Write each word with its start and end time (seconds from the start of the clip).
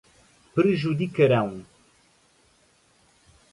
prejudicarão 0.55 1.63